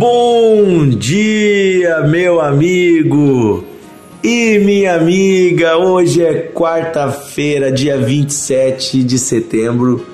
Bom 0.00 0.88
dia, 0.90 2.02
meu 2.02 2.40
amigo 2.40 3.64
e 4.22 4.60
minha 4.60 4.94
amiga. 4.94 5.76
Hoje 5.76 6.22
é 6.22 6.52
quarta-feira, 6.54 7.72
dia 7.72 7.98
27 7.98 9.02
de 9.02 9.18
setembro 9.18 10.06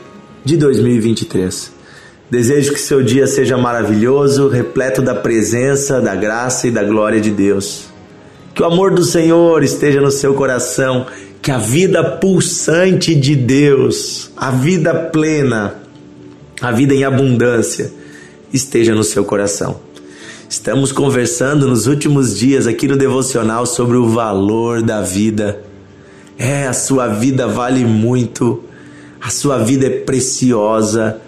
de 0.42 0.56
2023. 0.56 1.70
Desejo 2.30 2.72
que 2.72 2.80
seu 2.80 3.02
dia 3.02 3.26
seja 3.26 3.58
maravilhoso, 3.58 4.48
repleto 4.48 5.02
da 5.02 5.14
presença, 5.14 6.00
da 6.00 6.14
graça 6.14 6.66
e 6.66 6.70
da 6.70 6.82
glória 6.82 7.20
de 7.20 7.30
Deus. 7.30 7.84
Que 8.54 8.62
o 8.62 8.66
amor 8.66 8.90
do 8.90 9.04
Senhor 9.04 9.62
esteja 9.62 10.00
no 10.00 10.10
seu 10.10 10.32
coração, 10.32 11.04
que 11.42 11.50
a 11.50 11.58
vida 11.58 12.02
pulsante 12.02 13.14
de 13.14 13.36
Deus, 13.36 14.30
a 14.34 14.50
vida 14.50 14.94
plena, 14.94 15.74
a 16.62 16.72
vida 16.72 16.94
em 16.94 17.04
abundância 17.04 18.02
esteja 18.54 18.94
no 18.94 19.02
seu 19.02 19.24
coração. 19.24 19.80
Estamos 20.48 20.92
conversando 20.92 21.66
nos 21.66 21.88
últimos 21.88 22.38
dias 22.38 22.68
aqui 22.68 22.86
no 22.86 22.96
devocional 22.96 23.66
sobre 23.66 23.96
o 23.96 24.06
valor 24.06 24.80
da 24.80 25.02
vida. 25.02 25.60
É, 26.38 26.66
a 26.66 26.72
sua 26.72 27.08
vida 27.08 27.48
vale 27.48 27.84
muito, 27.84 28.62
a 29.20 29.28
sua 29.28 29.58
vida 29.58 29.86
é 29.86 29.90
preciosa, 29.90 31.20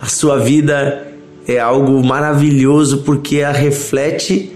a 0.00 0.06
sua 0.06 0.38
vida 0.38 1.06
é 1.46 1.60
algo 1.60 2.04
maravilhoso 2.04 2.98
porque 3.02 3.42
a 3.42 3.52
reflete 3.52 4.52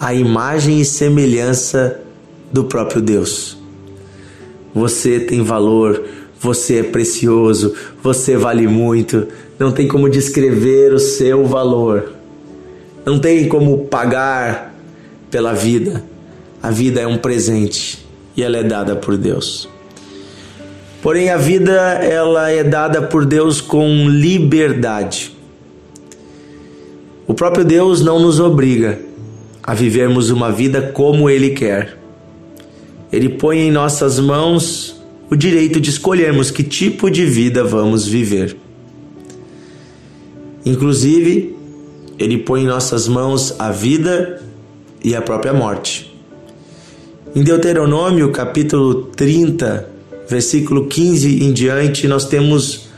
a 0.00 0.12
imagem 0.12 0.80
e 0.80 0.84
semelhança 0.84 2.00
do 2.52 2.64
próprio 2.64 3.00
Deus. 3.00 3.56
Você 4.74 5.20
tem 5.20 5.42
valor, 5.42 6.04
você 6.40 6.78
é 6.78 6.82
precioso, 6.82 7.74
você 8.02 8.36
vale 8.36 8.66
muito. 8.66 9.28
Não 9.58 9.72
tem 9.72 9.88
como 9.88 10.08
descrever 10.08 10.92
o 10.92 10.98
seu 10.98 11.44
valor. 11.44 12.12
Não 13.04 13.18
tem 13.18 13.48
como 13.48 13.86
pagar 13.86 14.74
pela 15.30 15.52
vida. 15.52 16.04
A 16.62 16.70
vida 16.70 17.00
é 17.00 17.06
um 17.06 17.18
presente 17.18 18.06
e 18.36 18.42
ela 18.42 18.58
é 18.58 18.62
dada 18.62 18.94
por 18.94 19.16
Deus. 19.16 19.68
Porém 21.02 21.30
a 21.30 21.36
vida 21.36 21.72
ela 21.72 22.50
é 22.50 22.62
dada 22.62 23.02
por 23.02 23.24
Deus 23.24 23.60
com 23.60 24.08
liberdade. 24.08 25.36
O 27.26 27.34
próprio 27.34 27.64
Deus 27.64 28.00
não 28.00 28.18
nos 28.18 28.40
obriga 28.40 28.98
a 29.62 29.74
vivermos 29.74 30.30
uma 30.30 30.50
vida 30.50 30.80
como 30.82 31.28
ele 31.28 31.50
quer. 31.50 31.98
Ele 33.12 33.28
põe 33.28 33.58
em 33.58 33.70
nossas 33.70 34.18
mãos 34.18 35.00
o 35.30 35.36
direito 35.36 35.80
de 35.80 35.90
escolhermos 35.90 36.50
que 36.50 36.62
tipo 36.62 37.10
de 37.10 37.24
vida 37.24 37.64
vamos 37.64 38.06
viver. 38.06 38.56
Inclusive, 40.68 41.56
ele 42.18 42.36
põe 42.36 42.62
em 42.62 42.66
nossas 42.66 43.08
mãos 43.08 43.54
a 43.58 43.70
vida 43.70 44.38
e 45.02 45.16
a 45.16 45.22
própria 45.22 45.54
morte. 45.54 46.14
Em 47.34 47.42
Deuteronômio, 47.42 48.30
capítulo 48.32 49.04
30, 49.16 49.88
versículo 50.28 50.86
15 50.86 51.42
em 51.42 51.54
diante, 51.54 52.06
nós 52.06 52.26
temos 52.26 52.90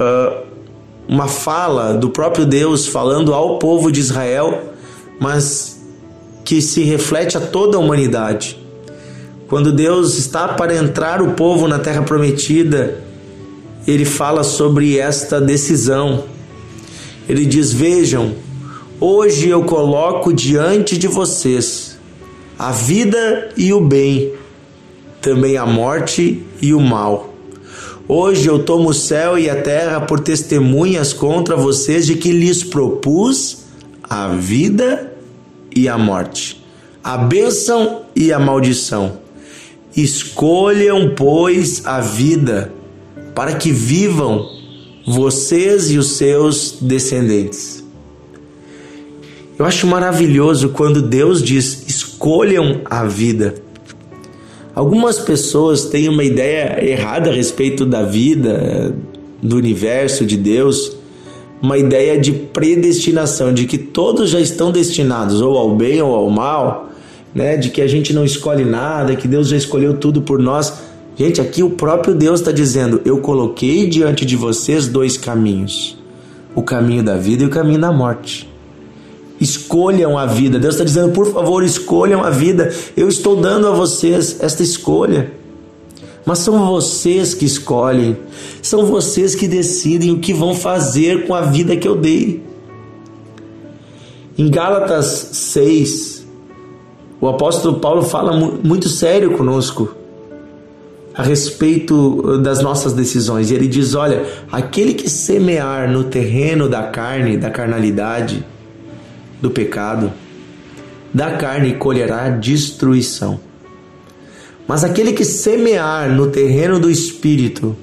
uh, 0.00 0.42
uma 1.06 1.28
fala 1.28 1.94
do 1.94 2.10
próprio 2.10 2.44
Deus 2.44 2.88
falando 2.88 3.32
ao 3.32 3.60
povo 3.60 3.92
de 3.92 4.00
Israel, 4.00 4.72
mas 5.20 5.80
que 6.44 6.60
se 6.60 6.82
reflete 6.82 7.38
a 7.38 7.40
toda 7.40 7.76
a 7.76 7.80
humanidade. 7.80 8.58
Quando 9.46 9.72
Deus 9.72 10.18
está 10.18 10.48
para 10.48 10.74
entrar 10.74 11.22
o 11.22 11.34
povo 11.34 11.68
na 11.68 11.78
terra 11.78 12.02
prometida, 12.02 12.98
ele 13.86 14.04
fala 14.04 14.42
sobre 14.42 14.98
esta 14.98 15.40
decisão. 15.40 16.34
Ele 17.28 17.44
diz: 17.44 17.72
Vejam, 17.72 18.34
hoje 19.00 19.48
eu 19.48 19.64
coloco 19.64 20.32
diante 20.32 20.96
de 20.96 21.08
vocês 21.08 21.98
a 22.58 22.70
vida 22.70 23.50
e 23.56 23.72
o 23.72 23.80
bem, 23.80 24.32
também 25.20 25.56
a 25.56 25.66
morte 25.66 26.42
e 26.62 26.72
o 26.72 26.80
mal. 26.80 27.34
Hoje 28.08 28.46
eu 28.46 28.62
tomo 28.62 28.90
o 28.90 28.94
céu 28.94 29.36
e 29.36 29.50
a 29.50 29.60
terra 29.60 30.00
por 30.00 30.20
testemunhas 30.20 31.12
contra 31.12 31.56
vocês 31.56 32.06
de 32.06 32.14
que 32.14 32.30
lhes 32.30 32.62
propus 32.62 33.64
a 34.02 34.28
vida 34.28 35.12
e 35.74 35.88
a 35.88 35.98
morte, 35.98 36.64
a 37.02 37.18
bênção 37.18 38.02
e 38.14 38.32
a 38.32 38.38
maldição. 38.38 39.18
Escolham, 39.96 41.14
pois, 41.16 41.84
a 41.84 42.00
vida, 42.00 42.72
para 43.34 43.56
que 43.56 43.72
vivam 43.72 44.55
vocês 45.06 45.90
e 45.90 45.98
os 45.98 46.12
seus 46.12 46.78
descendentes. 46.80 47.84
Eu 49.58 49.64
acho 49.64 49.86
maravilhoso 49.86 50.70
quando 50.70 51.00
Deus 51.00 51.42
diz: 51.42 51.84
escolham 51.88 52.80
a 52.84 53.04
vida. 53.04 53.54
Algumas 54.74 55.18
pessoas 55.18 55.84
têm 55.86 56.08
uma 56.08 56.24
ideia 56.24 56.84
errada 56.84 57.30
a 57.30 57.32
respeito 57.32 57.86
da 57.86 58.02
vida, 58.02 58.94
do 59.40 59.56
universo, 59.56 60.26
de 60.26 60.36
Deus, 60.36 60.94
uma 61.62 61.78
ideia 61.78 62.18
de 62.18 62.32
predestinação, 62.32 63.54
de 63.54 63.64
que 63.64 63.78
todos 63.78 64.28
já 64.28 64.40
estão 64.40 64.70
destinados 64.70 65.40
ou 65.40 65.56
ao 65.56 65.74
bem 65.74 66.02
ou 66.02 66.14
ao 66.14 66.28
mal, 66.28 66.90
né, 67.34 67.56
de 67.56 67.70
que 67.70 67.80
a 67.80 67.86
gente 67.86 68.12
não 68.12 68.24
escolhe 68.24 68.64
nada, 68.64 69.16
que 69.16 69.26
Deus 69.26 69.48
já 69.48 69.56
escolheu 69.56 69.96
tudo 69.96 70.20
por 70.20 70.38
nós. 70.38 70.74
Gente, 71.16 71.40
aqui 71.40 71.62
o 71.62 71.70
próprio 71.70 72.14
Deus 72.14 72.40
está 72.40 72.52
dizendo: 72.52 73.00
Eu 73.02 73.18
coloquei 73.18 73.88
diante 73.88 74.26
de 74.26 74.36
vocês 74.36 74.86
dois 74.86 75.16
caminhos, 75.16 75.96
o 76.54 76.62
caminho 76.62 77.02
da 77.02 77.16
vida 77.16 77.42
e 77.42 77.46
o 77.46 77.50
caminho 77.50 77.80
da 77.80 77.90
morte. 77.90 78.46
Escolham 79.40 80.18
a 80.18 80.26
vida. 80.26 80.58
Deus 80.58 80.74
está 80.74 80.84
dizendo: 80.84 81.12
Por 81.12 81.32
favor, 81.32 81.64
escolham 81.64 82.22
a 82.22 82.28
vida. 82.28 82.70
Eu 82.94 83.08
estou 83.08 83.40
dando 83.40 83.66
a 83.66 83.70
vocês 83.70 84.36
esta 84.40 84.62
escolha. 84.62 85.32
Mas 86.22 86.40
são 86.40 86.66
vocês 86.66 87.32
que 87.34 87.44
escolhem, 87.44 88.16
são 88.60 88.84
vocês 88.84 89.36
que 89.36 89.46
decidem 89.46 90.10
o 90.10 90.18
que 90.18 90.34
vão 90.34 90.56
fazer 90.56 91.24
com 91.24 91.32
a 91.32 91.42
vida 91.42 91.76
que 91.76 91.86
eu 91.86 91.94
dei. 91.94 92.42
Em 94.36 94.50
Gálatas 94.50 95.30
6, 95.32 96.26
o 97.20 97.28
apóstolo 97.28 97.78
Paulo 97.78 98.02
fala 98.02 98.32
muito 98.62 98.88
sério 98.88 99.36
conosco 99.36 99.95
a 101.16 101.22
respeito 101.22 102.38
das 102.38 102.60
nossas 102.60 102.92
decisões. 102.92 103.50
E 103.50 103.54
ele 103.54 103.66
diz: 103.66 103.94
Olha, 103.94 104.26
aquele 104.52 104.92
que 104.92 105.08
semear 105.08 105.90
no 105.90 106.04
terreno 106.04 106.68
da 106.68 106.82
carne, 106.82 107.38
da 107.38 107.48
carnalidade, 107.48 108.44
do 109.40 109.50
pecado, 109.50 110.12
da 111.14 111.32
carne 111.32 111.74
colherá 111.74 112.28
destruição. 112.28 113.40
Mas 114.68 114.84
aquele 114.84 115.12
que 115.12 115.24
semear 115.24 116.10
no 116.10 116.26
terreno 116.26 116.78
do 116.78 116.90
espírito, 116.90 117.74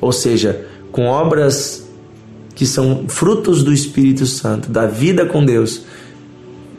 ou 0.00 0.12
seja, 0.12 0.66
com 0.92 1.06
obras 1.06 1.88
que 2.54 2.66
são 2.66 3.06
frutos 3.08 3.62
do 3.62 3.72
Espírito 3.72 4.24
Santo, 4.26 4.70
da 4.70 4.86
vida 4.86 5.26
com 5.26 5.44
Deus, 5.44 5.82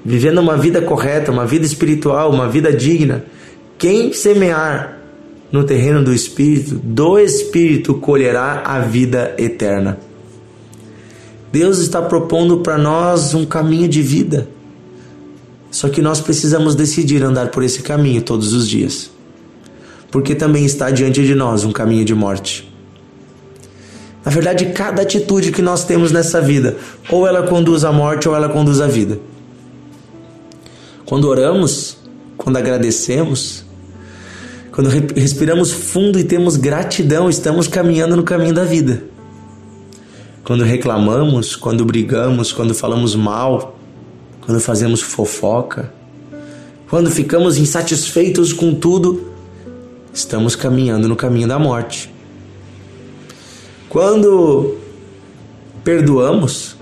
vivendo 0.04 0.40
uma 0.40 0.58
vida 0.58 0.82
correta, 0.82 1.32
uma 1.32 1.46
vida 1.46 1.66
espiritual, 1.66 2.32
uma 2.32 2.48
vida 2.48 2.72
digna. 2.72 3.26
Quem 3.78 4.14
semear 4.14 4.97
no 5.52 5.64
terreno 5.64 6.04
do 6.04 6.14
Espírito, 6.14 6.76
do 6.76 7.18
Espírito 7.18 7.94
colherá 7.96 8.64
a 8.66 8.80
vida 8.80 9.34
eterna. 9.38 9.98
Deus 11.52 11.80
está 11.80 12.02
propondo 12.02 12.58
para 12.58 12.78
nós 12.78 13.34
um 13.34 13.46
caminho 13.46 13.88
de 13.88 14.02
vida. 14.02 14.50
Só 15.72 15.90
que 15.90 16.02
nós 16.02 16.20
precisamos 16.20 16.76
decidir 16.76 17.24
andar 17.24 17.50
por 17.50 17.64
esse 17.64 17.82
caminho 17.82 18.22
todos 18.22 18.54
os 18.54 18.68
dias. 18.68 19.10
Porque 20.12 20.36
também 20.36 20.66
está 20.66 20.90
diante 20.90 21.26
de 21.26 21.36
nós 21.36 21.64
um 21.64 21.72
caminho 21.72 22.04
de 22.04 22.14
morte. 22.14 22.68
Na 24.24 24.32
verdade, 24.32 24.66
cada 24.68 25.04
atitude 25.04 25.52
que 25.52 25.62
nós 25.62 25.86
temos 25.86 26.12
nessa 26.12 26.42
vida, 26.42 26.76
ou 27.10 27.26
ela 27.26 27.48
conduz 27.48 27.86
à 27.86 27.94
morte 27.94 28.28
ou 28.28 28.36
ela 28.36 28.50
conduz 28.50 28.82
à 28.82 28.88
vida. 28.88 29.20
Quando 31.06 31.30
oramos, 31.30 31.98
quando 32.36 32.58
agradecemos, 32.58 33.64
quando 34.78 34.92
respiramos 35.16 35.72
fundo 35.72 36.20
e 36.20 36.24
temos 36.24 36.56
gratidão, 36.56 37.28
estamos 37.28 37.68
caminhando 37.68 38.16
no 38.16 38.22
caminho 38.22 38.54
da 38.54 38.64
vida. 38.64 39.06
Quando 40.44 40.64
reclamamos, 40.64 41.56
quando 41.56 41.84
brigamos, 41.84 42.54
quando 42.54 42.76
falamos 42.76 43.16
mal, 43.16 43.76
quando 44.46 44.62
fazemos 44.62 45.02
fofoca, 45.02 45.92
quando 46.92 47.10
ficamos 47.10 47.58
insatisfeitos 47.58 48.54
com 48.54 48.76
tudo, 48.76 49.32
estamos 50.14 50.56
caminhando 50.56 51.08
no 51.08 51.16
caminho 51.16 51.48
da 51.48 51.58
morte. 51.58 52.14
Quando 53.90 54.78
perdoamos, 55.84 56.76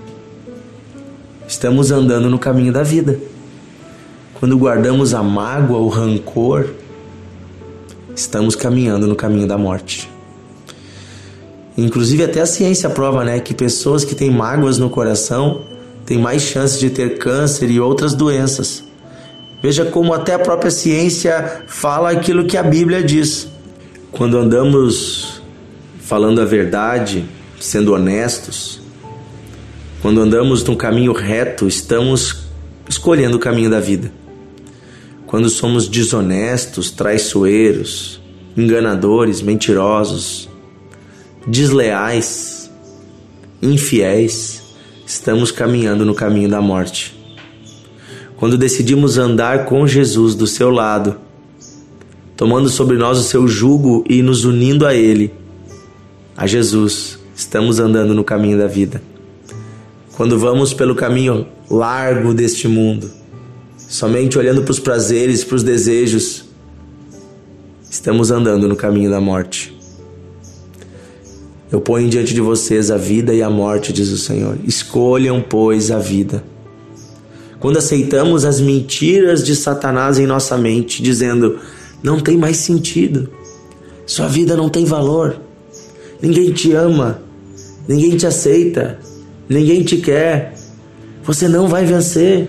estamos 1.48 1.90
andando 1.90 2.28
no 2.28 2.38
caminho 2.38 2.74
da 2.74 2.82
vida. 2.82 3.18
Quando 4.38 4.58
guardamos 4.58 5.14
a 5.14 5.22
mágoa, 5.22 5.78
o 5.78 5.88
rancor, 5.88 6.68
estamos 8.16 8.56
caminhando 8.56 9.06
no 9.06 9.14
caminho 9.14 9.46
da 9.46 9.58
morte. 9.58 10.10
Inclusive 11.76 12.24
até 12.24 12.40
a 12.40 12.46
ciência 12.46 12.88
prova, 12.88 13.22
né, 13.22 13.38
que 13.38 13.52
pessoas 13.52 14.04
que 14.04 14.14
têm 14.14 14.30
mágoas 14.30 14.78
no 14.78 14.88
coração 14.88 15.60
tem 16.06 16.16
mais 16.16 16.42
chances 16.42 16.80
de 16.80 16.88
ter 16.88 17.18
câncer 17.18 17.70
e 17.70 17.78
outras 17.78 18.14
doenças. 18.14 18.82
Veja 19.62 19.84
como 19.84 20.14
até 20.14 20.34
a 20.34 20.38
própria 20.38 20.70
ciência 20.70 21.64
fala 21.66 22.10
aquilo 22.10 22.46
que 22.46 22.56
a 22.56 22.62
Bíblia 22.62 23.02
diz. 23.02 23.48
Quando 24.10 24.38
andamos 24.38 25.42
falando 26.00 26.40
a 26.40 26.44
verdade, 26.44 27.26
sendo 27.60 27.92
honestos, 27.92 28.80
quando 30.00 30.20
andamos 30.20 30.64
no 30.64 30.76
caminho 30.76 31.12
reto, 31.12 31.66
estamos 31.66 32.46
escolhendo 32.88 33.36
o 33.36 33.40
caminho 33.40 33.68
da 33.68 33.80
vida. 33.80 34.10
Quando 35.26 35.50
somos 35.50 35.88
desonestos, 35.88 36.90
traiçoeiros, 36.90 38.20
enganadores, 38.56 39.42
mentirosos, 39.42 40.48
desleais, 41.46 42.70
infiéis, 43.60 44.62
estamos 45.04 45.50
caminhando 45.50 46.04
no 46.04 46.14
caminho 46.14 46.48
da 46.48 46.60
morte. 46.60 47.16
Quando 48.36 48.56
decidimos 48.56 49.18
andar 49.18 49.64
com 49.64 49.86
Jesus 49.86 50.34
do 50.34 50.46
seu 50.46 50.70
lado, 50.70 51.16
tomando 52.36 52.68
sobre 52.68 52.96
nós 52.96 53.18
o 53.18 53.22
seu 53.22 53.48
jugo 53.48 54.04
e 54.08 54.22
nos 54.22 54.44
unindo 54.44 54.86
a 54.86 54.94
Ele, 54.94 55.32
a 56.36 56.46
Jesus, 56.46 57.18
estamos 57.34 57.80
andando 57.80 58.14
no 58.14 58.22
caminho 58.22 58.58
da 58.58 58.66
vida. 58.66 59.02
Quando 60.16 60.38
vamos 60.38 60.72
pelo 60.72 60.94
caminho 60.94 61.46
largo 61.68 62.32
deste 62.32 62.68
mundo, 62.68 63.10
somente 63.88 64.38
olhando 64.38 64.62
para 64.62 64.72
os 64.72 64.80
prazeres, 64.80 65.44
para 65.44 65.56
os 65.56 65.62
desejos, 65.62 66.44
estamos 67.90 68.30
andando 68.30 68.68
no 68.68 68.76
caminho 68.76 69.10
da 69.10 69.20
morte. 69.20 69.76
Eu 71.70 71.80
ponho 71.80 72.08
diante 72.08 72.32
de 72.32 72.40
vocês 72.40 72.90
a 72.90 72.96
vida 72.96 73.34
e 73.34 73.42
a 73.42 73.50
morte, 73.50 73.92
diz 73.92 74.10
o 74.10 74.18
Senhor. 74.18 74.56
Escolham, 74.64 75.44
pois, 75.46 75.90
a 75.90 75.98
vida. 75.98 76.44
Quando 77.58 77.78
aceitamos 77.78 78.44
as 78.44 78.60
mentiras 78.60 79.42
de 79.42 79.56
Satanás 79.56 80.18
em 80.18 80.26
nossa 80.26 80.56
mente, 80.56 81.02
dizendo: 81.02 81.58
não 82.02 82.20
tem 82.20 82.36
mais 82.36 82.58
sentido, 82.58 83.28
sua 84.06 84.28
vida 84.28 84.56
não 84.56 84.68
tem 84.68 84.84
valor, 84.84 85.40
ninguém 86.22 86.52
te 86.52 86.72
ama, 86.72 87.20
ninguém 87.88 88.16
te 88.16 88.26
aceita, 88.26 89.00
ninguém 89.48 89.82
te 89.82 89.96
quer, 89.96 90.54
você 91.24 91.48
não 91.48 91.66
vai 91.66 91.84
vencer, 91.84 92.48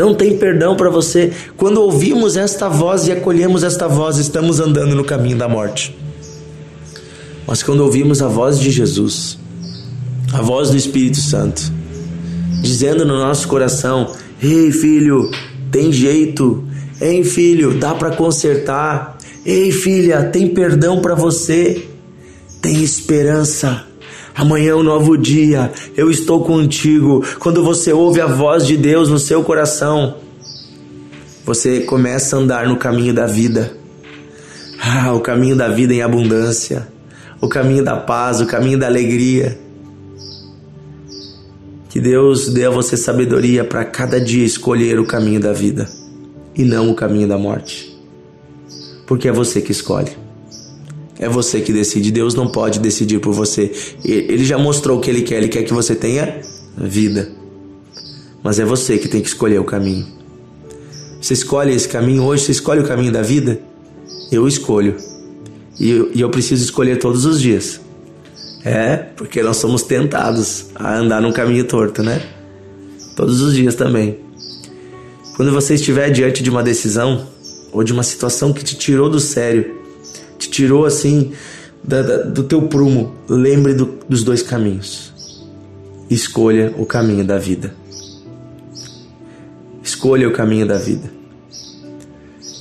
não 0.00 0.14
tem 0.14 0.38
perdão 0.38 0.74
para 0.74 0.88
você. 0.88 1.30
Quando 1.58 1.82
ouvimos 1.82 2.34
esta 2.34 2.70
voz 2.70 3.06
e 3.06 3.12
acolhemos 3.12 3.62
esta 3.62 3.86
voz, 3.86 4.16
estamos 4.16 4.58
andando 4.58 4.96
no 4.96 5.04
caminho 5.04 5.36
da 5.36 5.46
morte. 5.46 5.94
Mas 7.46 7.62
quando 7.62 7.80
ouvimos 7.80 8.22
a 8.22 8.26
voz 8.26 8.58
de 8.58 8.70
Jesus, 8.70 9.38
a 10.32 10.40
voz 10.40 10.70
do 10.70 10.76
Espírito 10.78 11.18
Santo, 11.18 11.70
dizendo 12.62 13.04
no 13.04 13.18
nosso 13.18 13.46
coração: 13.46 14.14
Ei, 14.42 14.72
filho, 14.72 15.30
tem 15.70 15.92
jeito. 15.92 16.64
Ei, 16.98 17.22
filho, 17.22 17.78
dá 17.78 17.94
para 17.94 18.10
consertar. 18.10 19.18
Ei, 19.44 19.70
filha, 19.70 20.24
tem 20.24 20.48
perdão 20.48 21.02
para 21.02 21.14
você. 21.14 21.86
Tem 22.62 22.82
esperança. 22.82 23.89
Amanhã 24.34 24.70
é 24.70 24.74
um 24.74 24.82
novo 24.82 25.16
dia. 25.16 25.72
Eu 25.96 26.10
estou 26.10 26.44
contigo. 26.44 27.24
Quando 27.38 27.62
você 27.62 27.92
ouve 27.92 28.20
a 28.20 28.26
voz 28.26 28.66
de 28.66 28.76
Deus 28.76 29.08
no 29.08 29.18
seu 29.18 29.42
coração, 29.42 30.16
você 31.44 31.80
começa 31.80 32.36
a 32.36 32.38
andar 32.38 32.66
no 32.66 32.76
caminho 32.76 33.12
da 33.12 33.26
vida. 33.26 33.76
Ah, 34.80 35.12
o 35.12 35.20
caminho 35.20 35.56
da 35.56 35.68
vida 35.68 35.92
em 35.92 36.00
abundância, 36.00 36.88
o 37.40 37.48
caminho 37.48 37.84
da 37.84 37.96
paz, 37.96 38.40
o 38.40 38.46
caminho 38.46 38.78
da 38.78 38.86
alegria. 38.86 39.58
Que 41.90 42.00
Deus 42.00 42.48
dê 42.48 42.64
a 42.64 42.70
você 42.70 42.96
sabedoria 42.96 43.64
para 43.64 43.84
cada 43.84 44.20
dia 44.20 44.44
escolher 44.44 44.98
o 44.98 45.06
caminho 45.06 45.40
da 45.40 45.52
vida 45.52 45.88
e 46.54 46.64
não 46.64 46.90
o 46.90 46.94
caminho 46.94 47.28
da 47.28 47.36
morte. 47.36 47.98
Porque 49.06 49.28
é 49.28 49.32
você 49.32 49.60
que 49.60 49.72
escolhe. 49.72 50.29
É 51.20 51.28
você 51.28 51.60
que 51.60 51.70
decide. 51.70 52.10
Deus 52.10 52.34
não 52.34 52.48
pode 52.48 52.80
decidir 52.80 53.20
por 53.20 53.34
você. 53.34 53.70
Ele 54.02 54.42
já 54.42 54.56
mostrou 54.56 54.96
o 54.96 55.00
que 55.02 55.10
ele 55.10 55.20
quer. 55.20 55.36
Ele 55.36 55.48
quer 55.48 55.62
que 55.64 55.72
você 55.72 55.94
tenha 55.94 56.40
vida. 56.78 57.30
Mas 58.42 58.58
é 58.58 58.64
você 58.64 58.96
que 58.96 59.06
tem 59.06 59.20
que 59.20 59.28
escolher 59.28 59.60
o 59.60 59.64
caminho. 59.64 60.06
Você 61.20 61.34
escolhe 61.34 61.74
esse 61.74 61.86
caminho 61.86 62.24
hoje? 62.24 62.44
Você 62.44 62.52
escolhe 62.52 62.80
o 62.80 62.84
caminho 62.84 63.12
da 63.12 63.20
vida? 63.20 63.60
Eu 64.32 64.48
escolho. 64.48 64.96
E 65.78 65.90
eu, 65.90 66.10
e 66.14 66.22
eu 66.22 66.30
preciso 66.30 66.64
escolher 66.64 66.98
todos 66.98 67.26
os 67.26 67.38
dias. 67.38 67.78
É, 68.64 68.96
porque 68.96 69.42
nós 69.42 69.58
somos 69.58 69.82
tentados 69.82 70.68
a 70.74 70.96
andar 70.96 71.20
num 71.20 71.32
caminho 71.32 71.64
torto, 71.64 72.02
né? 72.02 72.22
Todos 73.14 73.42
os 73.42 73.54
dias 73.54 73.74
também. 73.74 74.18
Quando 75.36 75.52
você 75.52 75.74
estiver 75.74 76.08
diante 76.08 76.42
de 76.42 76.48
uma 76.48 76.62
decisão 76.62 77.26
ou 77.72 77.84
de 77.84 77.92
uma 77.92 78.02
situação 78.02 78.54
que 78.54 78.64
te 78.64 78.74
tirou 78.74 79.10
do 79.10 79.20
sério, 79.20 79.79
tirou 80.50 80.84
assim 80.84 81.32
da, 81.82 82.02
da, 82.02 82.16
do 82.18 82.42
teu 82.42 82.62
prumo, 82.62 83.14
lembre 83.28 83.74
do, 83.74 83.98
dos 84.08 84.22
dois 84.22 84.42
caminhos. 84.42 85.12
Escolha 86.10 86.74
o 86.76 86.84
caminho 86.84 87.24
da 87.24 87.38
vida. 87.38 87.74
Escolha 89.82 90.28
o 90.28 90.32
caminho 90.32 90.66
da 90.66 90.76
vida. 90.76 91.10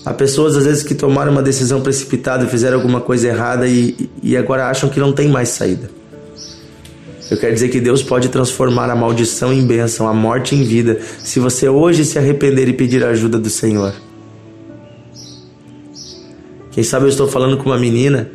Há 0.06 0.14
pessoas 0.14 0.56
às 0.56 0.66
vezes 0.66 0.84
que 0.84 0.96
tomaram 0.96 1.32
uma 1.32 1.42
decisão 1.42 1.82
precipitada, 1.82 2.48
fizeram 2.48 2.78
alguma 2.78 3.02
coisa 3.02 3.28
errada 3.28 3.68
e, 3.68 4.10
e 4.24 4.38
agora 4.38 4.70
acham 4.70 4.90
que 4.90 5.00
não 5.00 5.12
tem 5.12 5.28
mais 5.28 5.50
saída. 5.50 5.90
Eu 7.30 7.38
quero 7.38 7.54
dizer 7.54 7.70
que 7.70 7.80
Deus 7.80 8.02
pode 8.02 8.30
transformar 8.30 8.90
a 8.90 8.96
maldição 8.96 9.54
em 9.54 9.66
bênção, 9.66 10.08
a 10.08 10.14
morte 10.14 10.56
em 10.56 10.64
vida, 10.64 11.00
se 11.24 11.40
você 11.40 11.70
hoje 11.70 12.04
se 12.04 12.18
arrepender 12.18 12.68
e 12.68 12.74
pedir 12.74 13.04
a 13.04 13.10
ajuda 13.10 13.38
do 13.38 13.50
Senhor. 13.50 13.94
Quem 16.80 16.84
sabe 16.86 17.04
eu 17.04 17.10
estou 17.10 17.28
falando 17.28 17.58
com 17.58 17.66
uma 17.66 17.78
menina 17.78 18.32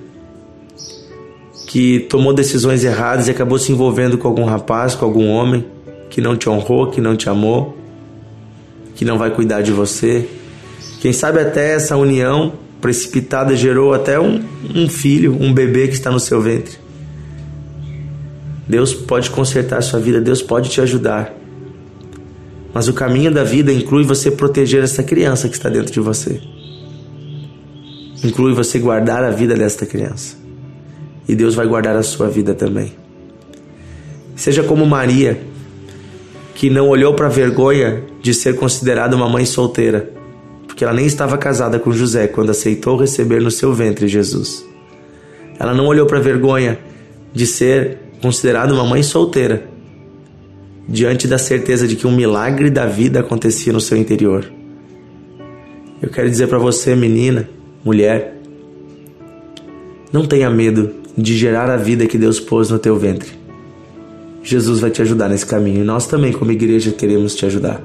que 1.67 2.01
tomou 2.11 2.35
decisões 2.35 2.85
erradas 2.85 3.27
e 3.27 3.31
acabou 3.31 3.59
se 3.59 3.73
envolvendo 3.73 4.19
com 4.19 4.29
algum 4.29 4.45
rapaz, 4.45 4.95
com 4.95 5.03
algum 5.03 5.31
homem 5.31 5.65
que 6.11 6.21
não 6.21 6.37
te 6.37 6.47
honrou, 6.51 6.91
que 6.91 7.01
não 7.01 7.17
te 7.17 7.27
amou, 7.27 7.75
que 8.95 9.03
não 9.03 9.17
vai 9.17 9.31
cuidar 9.31 9.63
de 9.63 9.73
você, 9.73 10.29
quem 11.01 11.11
sabe 11.11 11.41
até 11.41 11.73
essa 11.73 11.97
união 11.97 12.53
precipitada 12.83 13.57
gerou 13.57 13.95
até 13.95 14.21
um, 14.21 14.45
um 14.75 14.91
filho, 14.91 15.35
um 15.41 15.51
bebê 15.51 15.89
que 15.89 15.95
está 15.95 16.11
no 16.11 16.21
seu 16.21 16.39
ventre. 16.39 16.77
Deus 18.69 18.93
pode 18.93 19.31
consertar 19.31 19.79
a 19.79 19.83
sua 19.83 20.01
vida, 20.01 20.21
Deus 20.21 20.43
pode 20.43 20.69
te 20.69 20.83
ajudar. 20.83 21.33
Mas 22.75 22.89
o 22.89 22.93
caminho 22.93 23.33
da 23.33 23.43
vida 23.43 23.73
inclui 23.73 24.05
você 24.05 24.31
proteger 24.31 24.85
essa 24.85 25.03
criança 25.03 25.49
que 25.49 25.57
está 25.57 25.71
dentro 25.71 25.91
de 25.91 26.01
você. 26.01 26.43
Inclui 28.25 28.55
você 28.55 28.79
guardar 28.79 29.23
a 29.23 29.31
vida 29.31 29.55
desta 29.55 29.85
criança. 29.85 30.37
E 31.29 31.35
Deus 31.35 31.55
vai 31.55 31.67
guardar 31.67 31.95
a 31.97 32.03
sua 32.03 32.29
vida 32.29 32.55
também. 32.55 32.93
Seja 34.35 34.63
como 34.63 34.87
Maria, 34.87 35.41
que 36.55 36.71
não 36.71 36.89
olhou 36.89 37.15
para 37.15 37.27
a 37.27 37.31
vergonha 37.31 38.03
de 38.23 38.33
ser 38.33 38.57
considerada 38.57 39.15
uma 39.15 39.29
mãe 39.29 39.45
solteira 39.45 40.15
porque 40.75 40.83
ela 40.83 40.93
nem 40.93 41.07
estava 41.07 41.39
casada 41.39 41.79
com 41.79 41.93
José 41.93 42.27
quando 42.27 42.51
aceitou 42.51 42.97
receber 42.97 43.41
no 43.41 43.49
seu 43.49 43.73
ventre 43.73 44.09
Jesus. 44.09 44.67
Ela 45.57 45.73
não 45.73 45.87
olhou 45.87 46.05
para 46.05 46.19
a 46.19 46.21
vergonha 46.21 46.81
de 47.33 47.47
ser 47.47 47.99
considerada 48.21 48.75
uma 48.75 48.83
mãe 48.85 49.01
solteira, 49.01 49.69
diante 50.89 51.29
da 51.29 51.39
certeza 51.39 51.87
de 51.87 51.95
que 51.95 52.09
um 52.09 52.11
milagre 52.11 52.71
da 52.71 52.87
vida 52.87 53.21
acontecia 53.21 53.73
no 53.73 53.81
seu 53.81 53.97
interior. 53.97 54.51
Eu 56.03 56.11
quero 56.11 56.29
dizer 56.29 56.49
para 56.49 56.59
você, 56.59 56.97
menina, 56.97 57.49
mulher, 57.85 58.37
não 60.13 60.25
tenha 60.27 60.49
medo 60.49 60.95
de 61.17 61.37
gerar 61.37 61.69
a 61.69 61.77
vida 61.77 62.07
que 62.07 62.17
Deus 62.17 62.41
pôs 62.41 62.71
no 62.71 62.79
teu 62.79 62.97
ventre. 62.97 63.33
Jesus 64.43 64.81
vai 64.81 64.91
te 64.91 65.03
ajudar 65.03 65.29
nesse 65.29 65.47
caminho 65.47 65.83
e 65.83 65.85
nós 65.85 66.07
também, 66.07 66.33
como 66.33 66.53
igreja, 66.53 66.93
queremos 66.93 67.35
te 67.35 67.47
ajudar. 67.47 67.81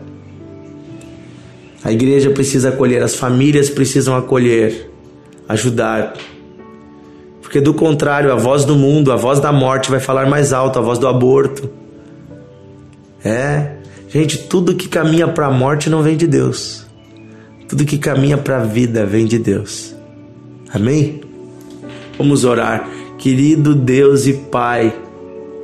A 1.83 1.91
igreja 1.91 2.29
precisa 2.31 2.69
acolher, 2.69 3.01
as 3.01 3.15
famílias 3.15 3.69
precisam 3.69 4.15
acolher, 4.15 4.91
ajudar. 5.47 6.13
Porque 7.41 7.61
do 7.61 7.73
contrário, 7.73 8.31
a 8.31 8.35
voz 8.35 8.65
do 8.65 8.75
mundo, 8.75 9.11
a 9.11 9.15
voz 9.15 9.39
da 9.39 9.51
morte 9.51 9.89
vai 9.89 9.99
falar 9.99 10.29
mais 10.29 10.51
alto, 10.51 10.77
a 10.77 10.81
voz 10.81 10.99
do 10.99 11.07
aborto. 11.07 11.69
É, 13.23 13.77
gente, 14.09 14.37
tudo 14.37 14.75
que 14.75 14.87
caminha 14.87 15.27
para 15.27 15.47
a 15.47 15.51
morte 15.51 15.89
não 15.89 16.03
vem 16.03 16.17
de 16.17 16.27
Deus. 16.27 16.88
Tudo 17.69 17.85
que 17.85 17.99
caminha 17.99 18.35
para 18.35 18.61
a 18.61 18.65
vida 18.65 19.05
vem 19.05 19.27
de 19.27 19.37
Deus. 19.37 19.93
Amém? 20.73 21.21
Vamos 22.17 22.43
orar. 22.43 22.89
Querido 23.19 23.75
Deus 23.75 24.25
e 24.25 24.33
Pai, 24.33 24.91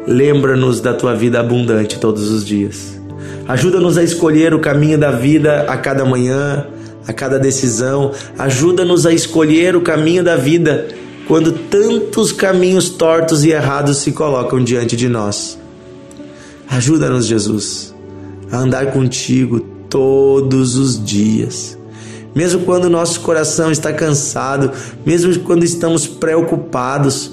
lembra-nos 0.05 0.79
da 0.79 0.93
tua 0.93 1.15
vida 1.15 1.39
abundante 1.39 1.97
todos 1.97 2.29
os 2.29 2.45
dias. 2.45 3.01
Ajuda-nos 3.47 3.97
a 3.97 4.03
escolher 4.03 4.53
o 4.53 4.59
caminho 4.59 4.99
da 4.99 5.09
vida 5.09 5.65
a 5.67 5.77
cada 5.77 6.05
manhã, 6.05 6.67
a 7.07 7.11
cada 7.11 7.39
decisão. 7.39 8.11
Ajuda-nos 8.37 9.07
a 9.07 9.11
escolher 9.11 9.75
o 9.75 9.81
caminho 9.81 10.23
da 10.23 10.35
vida 10.35 10.87
quando 11.27 11.53
tantos 11.53 12.31
caminhos 12.31 12.87
tortos 12.87 13.43
e 13.43 13.49
errados 13.49 13.97
se 13.97 14.11
colocam 14.11 14.63
diante 14.63 14.95
de 14.95 15.09
nós. 15.09 15.57
Ajuda-nos, 16.69 17.25
Jesus, 17.25 17.95
a 18.51 18.59
andar 18.59 18.91
contigo 18.91 19.59
todos 19.89 20.75
os 20.75 21.03
dias. 21.03 21.75
Mesmo 22.35 22.65
quando 22.65 22.89
nosso 22.89 23.21
coração 23.21 23.71
está 23.71 23.93
cansado, 23.93 24.71
mesmo 25.05 25.39
quando 25.39 25.63
estamos 25.63 26.05
preocupados, 26.05 27.31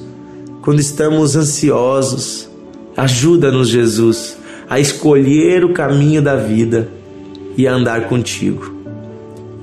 quando 0.63 0.79
estamos 0.79 1.35
ansiosos, 1.35 2.49
ajuda-nos, 2.97 3.69
Jesus, 3.69 4.37
a 4.71 4.79
escolher 4.79 5.65
o 5.65 5.73
caminho 5.73 6.23
da 6.23 6.37
vida 6.37 6.89
e 7.57 7.67
a 7.67 7.75
andar 7.75 8.09
contigo. 8.09 8.73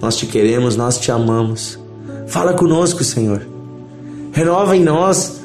Nós 0.02 0.18
te 0.18 0.26
queremos, 0.26 0.76
nós 0.76 0.98
te 0.98 1.10
amamos. 1.10 1.80
Fala 2.28 2.54
conosco, 2.54 3.02
Senhor. 3.02 3.42
Renova 4.34 4.76
em 4.76 4.84
nós 4.84 5.40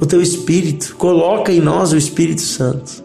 o 0.00 0.06
teu 0.06 0.20
espírito, 0.20 0.96
coloca 0.96 1.52
em 1.52 1.60
nós 1.60 1.92
o 1.92 1.96
Espírito 1.96 2.42
Santo. 2.42 3.04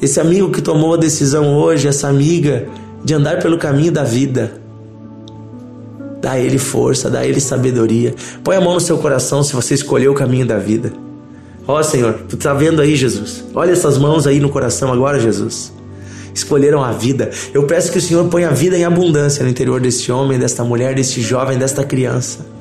Esse 0.00 0.20
amigo 0.20 0.50
que 0.50 0.62
tomou 0.62 0.94
a 0.94 0.96
decisão 0.96 1.56
hoje, 1.56 1.88
essa 1.88 2.08
amiga 2.08 2.68
de 3.04 3.14
andar 3.14 3.38
pelo 3.40 3.58
caminho 3.58 3.92
da 3.92 4.02
vida, 4.02 4.52
dá 6.20 6.32
a 6.32 6.40
ele 6.40 6.58
força, 6.58 7.10
dá 7.10 7.20
a 7.20 7.26
ele 7.26 7.40
sabedoria. 7.40 8.14
Põe 8.42 8.56
a 8.56 8.60
mão 8.60 8.74
no 8.74 8.80
seu 8.80 8.98
coração 8.98 9.42
se 9.42 9.54
você 9.54 9.74
escolheu 9.74 10.12
o 10.12 10.14
caminho 10.14 10.46
da 10.46 10.58
vida. 10.58 10.92
Ó 11.66 11.82
Senhor, 11.82 12.14
tu 12.28 12.36
está 12.36 12.52
vendo 12.54 12.80
aí, 12.80 12.96
Jesus? 12.96 13.44
Olha 13.54 13.72
essas 13.72 13.98
mãos 13.98 14.26
aí 14.26 14.40
no 14.40 14.48
coração 14.48 14.92
agora, 14.92 15.20
Jesus. 15.20 15.72
Escolheram 16.34 16.82
a 16.82 16.92
vida. 16.92 17.30
Eu 17.52 17.64
peço 17.64 17.92
que 17.92 17.98
o 17.98 18.00
Senhor 18.00 18.26
ponha 18.28 18.48
a 18.48 18.52
vida 18.52 18.76
em 18.76 18.84
abundância 18.84 19.44
no 19.44 19.50
interior 19.50 19.80
desse 19.80 20.10
homem, 20.10 20.38
desta 20.38 20.64
mulher, 20.64 20.94
desse 20.94 21.20
jovem, 21.20 21.58
desta 21.58 21.84
criança 21.84 22.54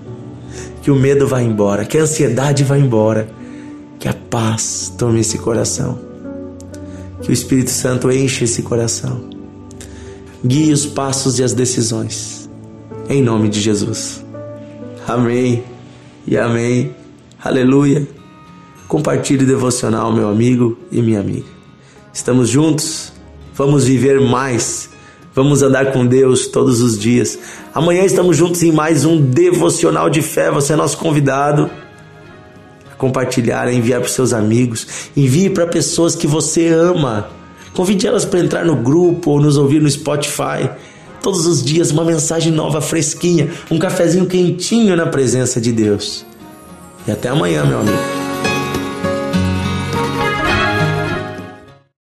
que 0.84 0.92
o 0.92 0.96
medo 0.98 1.26
vá 1.26 1.42
embora, 1.42 1.86
que 1.86 1.98
a 1.98 2.02
ansiedade 2.02 2.66
vá 2.66 2.78
embora, 2.78 3.30
que 3.98 4.10
a 4.10 4.14
paz 4.14 4.94
tome 4.98 5.22
esse 5.22 5.38
coração, 5.38 5.98
que 7.22 7.30
o 7.30 7.32
Espírito 7.32 7.72
Santo 7.72 8.12
enche 8.12 8.44
esse 8.44 8.62
coração, 8.62 9.30
guie 10.46 10.72
os 10.72 10.86
passos 10.86 11.40
e 11.40 11.44
as 11.44 11.54
decisões, 11.54 12.50
em 13.10 13.22
nome 13.22 13.50
de 13.50 13.60
Jesus. 13.60 14.24
Amém 15.08 15.64
e 16.28 16.38
amém. 16.38 16.96
Aleluia. 17.44 18.08
Compartilhe 18.88 19.44
o 19.44 19.48
devocional, 19.48 20.12
meu 20.12 20.30
amigo 20.30 20.78
e 20.92 21.02
minha 21.02 21.20
amiga. 21.20 21.48
Estamos 22.14 22.50
juntos, 22.50 23.12
vamos 23.56 23.86
viver 23.86 24.22
mais 24.22 24.94
Vamos 25.36 25.64
andar 25.64 25.92
com 25.92 26.06
Deus 26.06 26.46
todos 26.46 26.80
os 26.80 26.98
dias. 26.98 27.40
Amanhã 27.74 28.04
estamos 28.04 28.38
juntos 28.38 28.62
em 28.62 28.72
mais 28.72 29.04
um 29.04 29.20
devocional 29.20 30.08
de 30.08 30.22
fé. 30.22 30.52
Você 30.52 30.74
é 30.74 30.76
nosso 30.76 30.96
convidado 31.00 31.72
a 32.92 32.96
compartilhar, 32.96 33.68
a 33.68 33.74
enviar 33.74 34.00
para 34.00 34.08
os 34.08 34.14
seus 34.14 34.32
amigos. 34.32 35.10
Envie 35.18 35.50
para 35.50 35.66
pessoas 35.66 36.16
que 36.16 36.28
você 36.28 36.68
ama. 36.68 37.32
Convide 37.74 38.08
elas 38.08 38.26
para 38.26 38.40
entrar 38.40 38.66
no 38.66 38.76
grupo 38.76 39.32
ou 39.32 39.42
nos 39.42 39.58
ouvir 39.58 39.82
no 39.82 39.90
Spotify. 39.90 40.70
Todos 41.22 41.46
os 41.46 41.64
dias 41.64 41.92
uma 41.92 42.04
mensagem 42.04 42.52
nova, 42.52 42.82
fresquinha, 42.82 43.50
um 43.72 43.80
cafezinho 43.80 44.26
quentinho 44.26 44.96
na 44.96 45.06
presença 45.06 45.60
de 45.60 45.72
Deus. 45.72 46.26
E 47.08 47.12
até 47.12 47.30
amanhã, 47.30 47.66
meu 47.66 47.80
amigo. 47.80 48.33